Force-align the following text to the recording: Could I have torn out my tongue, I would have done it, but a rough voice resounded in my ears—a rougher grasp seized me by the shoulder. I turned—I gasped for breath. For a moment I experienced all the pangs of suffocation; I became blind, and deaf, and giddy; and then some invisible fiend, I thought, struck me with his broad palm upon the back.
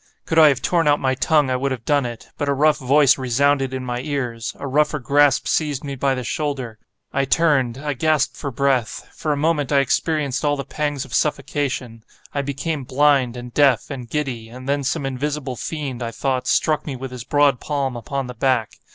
Could 0.25 0.39
I 0.39 0.47
have 0.47 0.63
torn 0.63 0.87
out 0.87 0.99
my 0.99 1.13
tongue, 1.13 1.51
I 1.51 1.55
would 1.55 1.71
have 1.71 1.85
done 1.85 2.07
it, 2.07 2.29
but 2.35 2.49
a 2.49 2.55
rough 2.55 2.79
voice 2.79 3.19
resounded 3.19 3.71
in 3.71 3.85
my 3.85 3.99
ears—a 4.01 4.65
rougher 4.67 4.97
grasp 4.97 5.47
seized 5.47 5.83
me 5.83 5.93
by 5.93 6.15
the 6.15 6.23
shoulder. 6.23 6.79
I 7.13 7.25
turned—I 7.25 7.93
gasped 7.93 8.35
for 8.35 8.49
breath. 8.49 9.07
For 9.15 9.31
a 9.31 9.37
moment 9.37 9.71
I 9.71 9.77
experienced 9.77 10.43
all 10.43 10.55
the 10.55 10.65
pangs 10.65 11.05
of 11.05 11.13
suffocation; 11.13 12.03
I 12.33 12.41
became 12.41 12.83
blind, 12.83 13.37
and 13.37 13.53
deaf, 13.53 13.91
and 13.91 14.09
giddy; 14.09 14.49
and 14.49 14.67
then 14.67 14.83
some 14.83 15.05
invisible 15.05 15.55
fiend, 15.55 16.01
I 16.01 16.09
thought, 16.09 16.47
struck 16.47 16.87
me 16.87 16.95
with 16.95 17.11
his 17.11 17.23
broad 17.23 17.59
palm 17.59 17.95
upon 17.95 18.25
the 18.25 18.33
back. 18.33 18.71